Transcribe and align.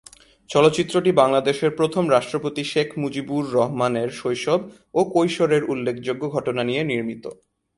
চলচ্চিত্রটি 0.49 1.11
বাংলাদেশের 1.11 1.71
প্রথম 1.75 2.03
রাষ্ট্রপতি 2.09 2.63
শেখ 2.63 2.87
মুজিবুর 2.97 3.43
রহমানের 3.53 4.09
শৈশব 4.11 4.59
ও 4.93 5.01
কৈশোরের 5.13 5.63
উল্লেখযোগ্য 5.63 6.23
ঘটনা 6.35 6.61
নিয়ে 6.63 6.83
নির্মিত। 6.83 7.25